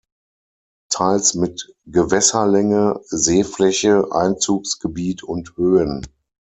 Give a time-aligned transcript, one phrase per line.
[0.89, 6.07] Teils mit Gewässerlänge, Seefläche, Einzugsgebiet und Höhen.